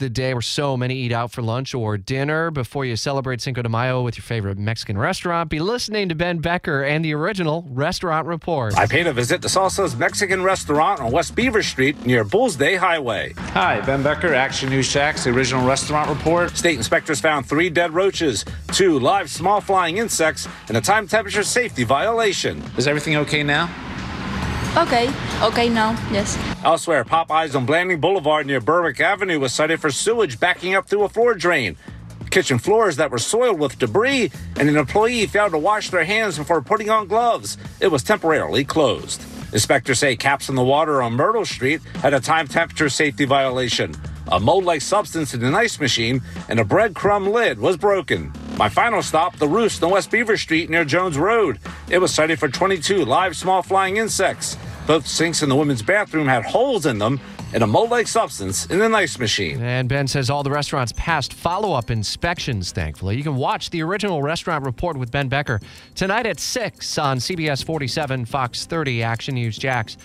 [0.00, 3.62] the day where so many eat out for lunch or dinner before you celebrate Cinco
[3.62, 7.64] de Mayo with your favorite Mexican restaurant, be listening to Ben Becker and the original
[7.68, 8.76] Restaurant Report.
[8.76, 12.74] I paid a visit to Salsa's Mexican restaurant on West Beaver Street near Bulls Bay
[12.74, 13.34] Highway.
[13.36, 16.56] Hi, Ben Becker, Action News Jax the original restaurant report.
[16.56, 21.44] State inspectors found three dead roaches, two live small flying insects, and a time temperature
[21.44, 22.60] safety violation.
[22.76, 23.72] Is everything okay now?
[24.76, 25.08] Okay,
[25.40, 26.36] okay now, yes.
[26.64, 31.04] Elsewhere, Popeyes on Blanding Boulevard near Berwick Avenue was cited for sewage backing up through
[31.04, 31.76] a floor drain.
[32.30, 36.36] Kitchen floors that were soiled with debris, and an employee failed to wash their hands
[36.36, 37.56] before putting on gloves.
[37.78, 39.22] It was temporarily closed.
[39.52, 43.94] Inspectors say caps in the water on Myrtle Street had a time temperature safety violation.
[44.32, 48.32] A mold like substance in an ice machine and a breadcrumb lid was broken.
[48.56, 51.58] My final stop, the roost on West Beaver Street near Jones Road.
[51.90, 54.56] It was cited for 22 live small flying insects.
[54.86, 57.18] Both sinks in the women's bathroom had holes in them
[57.54, 59.62] and a mold like substance in an ice machine.
[59.62, 63.16] And Ben says all the restaurants passed follow up inspections, thankfully.
[63.16, 65.60] You can watch the original restaurant report with Ben Becker
[65.94, 69.96] tonight at 6 on CBS 47, Fox 30, Action News Jax.